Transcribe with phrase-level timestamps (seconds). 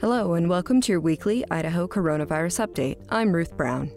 [0.00, 3.04] Hello, and welcome to your weekly Idaho Coronavirus Update.
[3.08, 3.90] I'm Ruth Brown.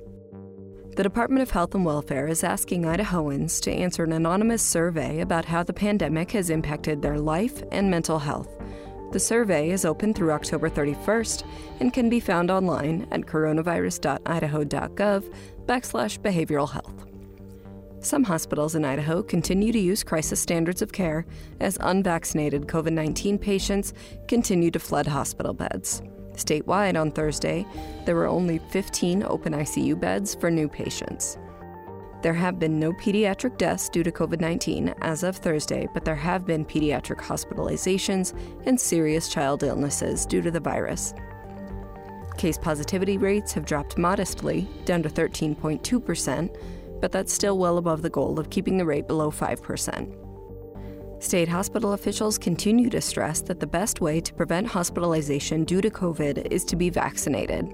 [0.96, 5.46] The Department of Health and Welfare is asking Idahoans to answer an anonymous survey about
[5.46, 8.50] how the pandemic has impacted their life and mental health.
[9.12, 11.44] The survey is open through October 31st
[11.82, 15.36] and can be found online at coronavirus.idaho.gov
[15.68, 17.11] backslash behavioral health.
[18.04, 21.24] Some hospitals in Idaho continue to use crisis standards of care
[21.60, 23.94] as unvaccinated COVID 19 patients
[24.28, 26.02] continue to flood hospital beds.
[26.34, 27.64] Statewide on Thursday,
[28.06, 31.38] there were only 15 open ICU beds for new patients.
[32.24, 36.16] There have been no pediatric deaths due to COVID 19 as of Thursday, but there
[36.16, 41.14] have been pediatric hospitalizations and serious child illnesses due to the virus.
[42.38, 46.56] Case positivity rates have dropped modestly, down to 13.2%,
[47.02, 50.32] but that's still well above the goal of keeping the rate below 5%.
[51.22, 55.90] State hospital officials continue to stress that the best way to prevent hospitalization due to
[55.90, 57.72] COVID is to be vaccinated.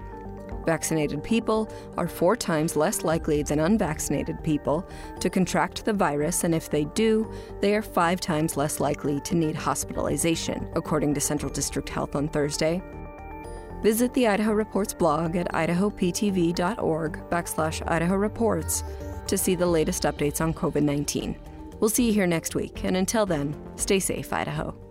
[0.66, 4.86] Vaccinated people are four times less likely than unvaccinated people
[5.22, 9.34] to contract the virus, and if they do, they are five times less likely to
[9.34, 12.84] need hospitalization, according to Central District Health on Thursday.
[13.82, 18.84] Visit the Idaho Reports blog at idahoptv.org backslash Idaho Reports
[19.28, 21.38] to see the latest updates on COVID 19.
[21.80, 24.87] We'll see you here next week, and until then, stay safe, Idaho.